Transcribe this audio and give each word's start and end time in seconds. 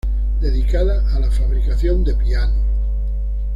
Dedicada 0.39 1.03
a 1.15 1.19
la 1.19 1.29
fabricación 1.29 2.03
de 2.03 2.15
pianos. 2.15 2.57